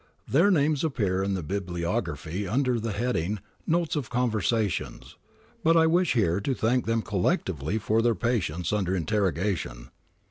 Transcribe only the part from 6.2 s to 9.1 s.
to thank them collectively for their patience under